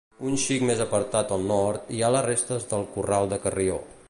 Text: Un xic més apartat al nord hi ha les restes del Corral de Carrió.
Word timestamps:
Un 0.27 0.37
xic 0.43 0.63
més 0.69 0.81
apartat 0.85 1.35
al 1.37 1.45
nord 1.53 1.93
hi 1.97 2.01
ha 2.01 2.11
les 2.19 2.27
restes 2.31 2.69
del 2.73 2.89
Corral 2.97 3.35
de 3.37 3.45
Carrió. 3.47 3.83